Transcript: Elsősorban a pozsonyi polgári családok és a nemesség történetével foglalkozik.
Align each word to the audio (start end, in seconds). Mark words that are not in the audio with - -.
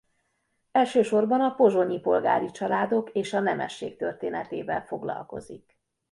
Elsősorban 0.71 1.41
a 1.41 1.53
pozsonyi 1.55 1.99
polgári 1.99 2.51
családok 2.51 3.09
és 3.09 3.33
a 3.33 3.39
nemesség 3.39 3.97
történetével 3.97 4.81
foglalkozik. 4.85 5.77